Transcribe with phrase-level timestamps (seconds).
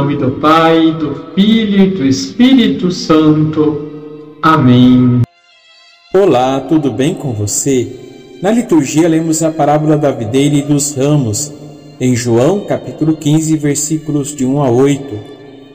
[0.00, 4.32] nome do Pai, do Filho e do Espírito Santo.
[4.40, 5.20] Amém.
[6.14, 7.86] Olá, tudo bem com você?
[8.40, 11.52] Na liturgia lemos a parábola da videira e dos ramos,
[12.00, 15.18] em João capítulo 15, versículos de 1 a 8.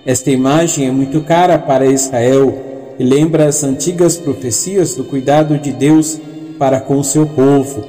[0.07, 5.71] Esta imagem é muito cara para Israel e lembra as antigas profecias do cuidado de
[5.71, 6.19] Deus
[6.57, 7.85] para com seu povo.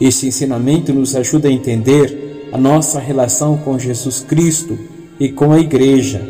[0.00, 5.58] Este ensinamento nos ajuda a entender a nossa relação com Jesus Cristo e com a
[5.58, 6.20] Igreja.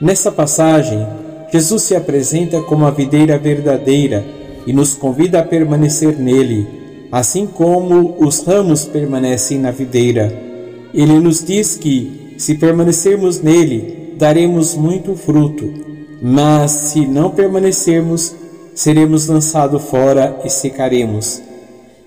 [0.00, 1.06] Nessa passagem,
[1.52, 4.24] Jesus se apresenta como a videira verdadeira
[4.66, 6.66] e nos convida a permanecer nele,
[7.10, 10.32] assim como os ramos permanecem na videira.
[10.92, 15.72] Ele nos diz que, se permanecermos nele, daremos muito fruto,
[16.20, 18.34] mas se não permanecermos,
[18.74, 21.40] seremos lançados fora e secaremos.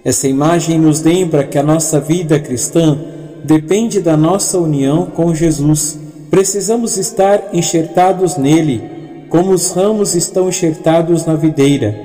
[0.03, 2.97] Essa imagem nos lembra que a nossa vida cristã
[3.43, 5.97] depende da nossa união com Jesus.
[6.29, 8.81] Precisamos estar enxertados nele,
[9.29, 11.95] como os ramos estão enxertados na videira.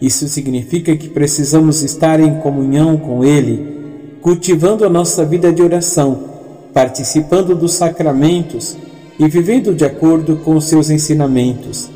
[0.00, 6.24] Isso significa que precisamos estar em comunhão com ele, cultivando a nossa vida de oração,
[6.72, 8.76] participando dos sacramentos
[9.18, 11.90] e vivendo de acordo com os seus ensinamentos.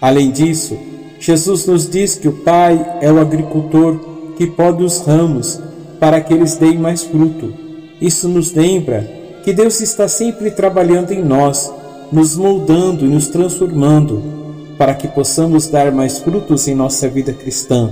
[0.00, 0.76] Além disso,
[1.18, 3.98] Jesus nos diz que o Pai é o agricultor
[4.36, 5.60] que pode os ramos
[5.98, 7.52] para que eles deem mais fruto.
[8.00, 9.17] Isso nos lembra
[9.48, 11.72] que Deus está sempre trabalhando em nós,
[12.12, 14.22] nos moldando e nos transformando,
[14.76, 17.90] para que possamos dar mais frutos em nossa vida cristã.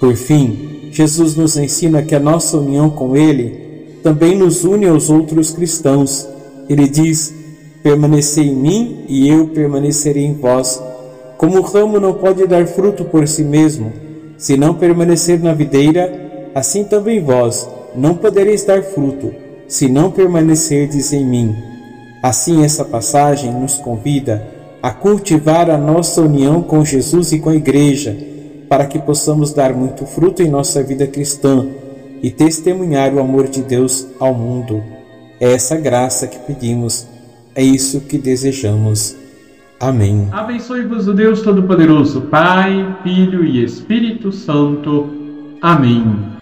[0.00, 5.10] Por fim, Jesus nos ensina que a nossa união com Ele também nos une aos
[5.10, 6.26] outros cristãos.
[6.66, 7.30] Ele diz:
[7.82, 10.82] Permanecei em mim e eu permanecerei em vós
[11.36, 13.92] como o ramo não pode dar fruto por si mesmo,
[14.38, 21.12] se não permanecer na videira, assim também vós não podereis dar fruto, se não permanecerdes
[21.12, 21.56] em mim.
[22.20, 24.44] Assim, essa passagem nos convida
[24.82, 28.16] a cultivar a nossa união com Jesus e com a Igreja,
[28.68, 31.66] para que possamos dar muito fruto em nossa vida cristã
[32.20, 34.82] e testemunhar o amor de Deus ao mundo.
[35.38, 37.06] É essa graça que pedimos,
[37.54, 39.16] é isso que desejamos.
[39.78, 40.28] Amém.
[40.32, 45.08] Abençoe-vos o Deus Todo-Poderoso, Pai, Filho e Espírito Santo.
[45.62, 46.39] Amém.